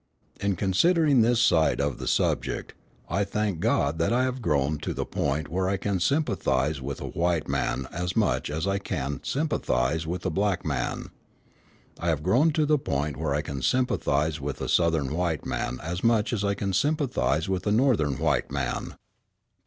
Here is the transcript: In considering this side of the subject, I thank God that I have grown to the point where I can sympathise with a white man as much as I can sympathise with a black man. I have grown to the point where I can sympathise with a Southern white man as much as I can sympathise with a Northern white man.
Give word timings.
In 0.39 0.55
considering 0.55 1.21
this 1.21 1.39
side 1.39 1.79
of 1.79 1.99
the 1.99 2.07
subject, 2.07 2.73
I 3.07 3.23
thank 3.23 3.59
God 3.59 3.99
that 3.99 4.11
I 4.11 4.23
have 4.23 4.41
grown 4.41 4.79
to 4.79 4.95
the 4.95 5.05
point 5.05 5.47
where 5.47 5.69
I 5.69 5.77
can 5.77 5.99
sympathise 5.99 6.81
with 6.81 6.99
a 7.01 7.07
white 7.09 7.47
man 7.47 7.87
as 7.91 8.15
much 8.15 8.49
as 8.49 8.65
I 8.65 8.79
can 8.79 9.19
sympathise 9.23 10.07
with 10.07 10.25
a 10.25 10.31
black 10.31 10.65
man. 10.65 11.11
I 11.99 12.09
have 12.09 12.23
grown 12.23 12.49
to 12.53 12.65
the 12.65 12.79
point 12.79 13.15
where 13.15 13.35
I 13.35 13.43
can 13.43 13.61
sympathise 13.61 14.41
with 14.41 14.59
a 14.59 14.67
Southern 14.67 15.13
white 15.13 15.45
man 15.45 15.79
as 15.83 16.03
much 16.03 16.33
as 16.33 16.43
I 16.43 16.55
can 16.55 16.73
sympathise 16.73 17.47
with 17.47 17.67
a 17.67 17.71
Northern 17.71 18.17
white 18.17 18.51
man. 18.51 18.95